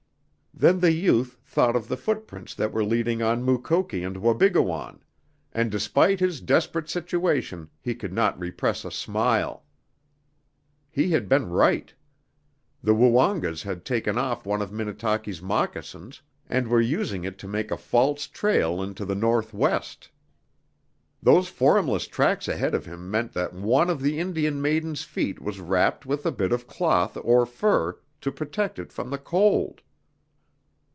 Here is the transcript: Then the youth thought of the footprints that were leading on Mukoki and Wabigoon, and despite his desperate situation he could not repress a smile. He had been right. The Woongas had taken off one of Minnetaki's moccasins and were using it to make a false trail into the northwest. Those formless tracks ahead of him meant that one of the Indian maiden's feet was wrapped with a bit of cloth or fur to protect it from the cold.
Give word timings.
Then 0.53 0.79
the 0.79 0.91
youth 0.91 1.39
thought 1.43 1.75
of 1.75 1.87
the 1.87 1.97
footprints 1.97 2.53
that 2.53 2.71
were 2.71 2.83
leading 2.83 3.23
on 3.23 3.43
Mukoki 3.43 4.03
and 4.03 4.17
Wabigoon, 4.17 4.99
and 5.53 5.71
despite 5.71 6.19
his 6.19 6.39
desperate 6.39 6.87
situation 6.87 7.71
he 7.81 7.95
could 7.95 8.13
not 8.13 8.37
repress 8.39 8.85
a 8.85 8.91
smile. 8.91 9.63
He 10.91 11.09
had 11.13 11.27
been 11.27 11.49
right. 11.49 11.91
The 12.83 12.93
Woongas 12.93 13.63
had 13.63 13.85
taken 13.85 14.19
off 14.19 14.45
one 14.45 14.61
of 14.61 14.71
Minnetaki's 14.71 15.41
moccasins 15.41 16.21
and 16.47 16.67
were 16.67 16.81
using 16.81 17.23
it 17.23 17.39
to 17.39 17.47
make 17.47 17.71
a 17.71 17.77
false 17.77 18.27
trail 18.27 18.83
into 18.83 19.03
the 19.03 19.15
northwest. 19.15 20.11
Those 21.23 21.47
formless 21.47 22.05
tracks 22.05 22.47
ahead 22.47 22.75
of 22.75 22.85
him 22.85 23.09
meant 23.09 23.33
that 23.33 23.53
one 23.55 23.89
of 23.89 23.99
the 23.99 24.19
Indian 24.19 24.61
maiden's 24.61 25.01
feet 25.01 25.41
was 25.41 25.59
wrapped 25.59 26.05
with 26.05 26.23
a 26.27 26.31
bit 26.31 26.51
of 26.51 26.67
cloth 26.67 27.17
or 27.23 27.47
fur 27.47 27.97
to 28.19 28.31
protect 28.31 28.77
it 28.77 28.93
from 28.93 29.09
the 29.09 29.17
cold. 29.17 29.81